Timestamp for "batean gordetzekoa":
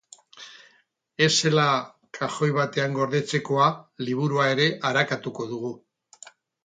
2.55-3.67